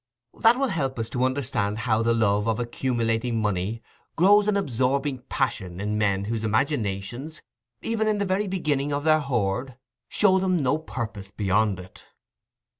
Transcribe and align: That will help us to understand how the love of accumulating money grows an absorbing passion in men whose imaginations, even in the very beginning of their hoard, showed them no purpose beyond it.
That 0.39 0.57
will 0.57 0.69
help 0.69 0.97
us 0.97 1.11
to 1.11 1.23
understand 1.23 1.77
how 1.77 2.01
the 2.01 2.11
love 2.15 2.47
of 2.47 2.59
accumulating 2.59 3.39
money 3.39 3.83
grows 4.15 4.47
an 4.47 4.57
absorbing 4.57 5.19
passion 5.29 5.79
in 5.79 5.95
men 5.99 6.23
whose 6.25 6.43
imaginations, 6.43 7.39
even 7.83 8.07
in 8.07 8.17
the 8.17 8.25
very 8.25 8.47
beginning 8.47 8.91
of 8.91 9.03
their 9.03 9.19
hoard, 9.19 9.75
showed 10.09 10.39
them 10.39 10.63
no 10.63 10.79
purpose 10.79 11.29
beyond 11.29 11.79
it. 11.79 12.07